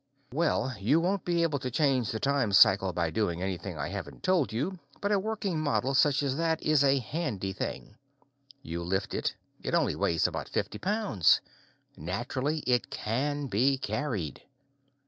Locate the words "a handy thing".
6.83-7.95